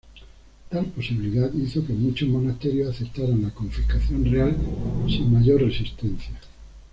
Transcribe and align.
Tal 0.71 0.87
posibilidad 0.87 1.53
hizo 1.53 1.85
que 1.85 1.93
muchos 1.93 2.27
monasterios 2.27 2.89
aceptaran 2.89 3.43
la 3.43 3.51
confiscación 3.51 4.25
real 4.25 4.57
sin 5.07 5.31
mayor 5.31 5.61
resistencia. 5.61 6.33